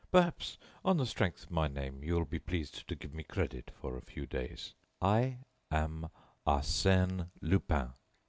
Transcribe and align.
Perhaps, 0.11 0.57
on 0.83 0.97
the 0.97 1.05
strength 1.05 1.43
of 1.43 1.51
my 1.51 1.67
name, 1.67 2.03
you 2.03 2.15
will 2.15 2.25
be 2.25 2.39
pleased 2.39 2.87
to 2.87 2.95
give 2.95 3.13
me 3.13 3.21
credit 3.21 3.69
for 3.79 3.95
a 3.95 4.01
few 4.01 4.25
days. 4.25 4.73
I 4.99 5.37
am 5.69 6.09
Arsène 6.47 7.29
Lupin." 7.39 7.91